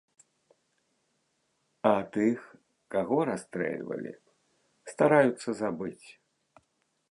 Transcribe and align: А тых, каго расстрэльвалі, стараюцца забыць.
А 1.89 1.91
тых, 2.15 2.39
каго 2.95 3.17
расстрэльвалі, 3.31 4.13
стараюцца 4.95 5.49
забыць. 5.63 6.07